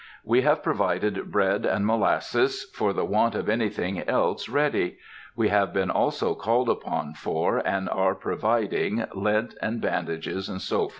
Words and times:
We 0.23 0.41
have 0.41 0.63
provided 0.63 1.31
bread 1.31 1.63
and 1.63 1.85
molasses, 1.85 2.63
for 2.73 2.91
the 2.91 3.05
want 3.05 3.35
of 3.35 3.47
anything 3.47 4.01
else 4.09 4.49
ready. 4.49 4.97
We 5.35 5.49
have 5.49 5.73
been 5.73 5.91
also 5.91 6.33
called 6.33 6.69
upon 6.69 7.13
for, 7.13 7.59
and 7.59 7.87
are 7.87 8.15
providing, 8.15 9.05
lint 9.13 9.53
and 9.61 9.79
bandages, 9.79 10.47
&c., 10.47 10.57
&c. 10.57 10.87